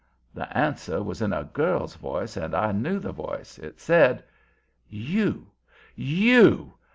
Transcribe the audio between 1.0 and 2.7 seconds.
was in a girl's voice, and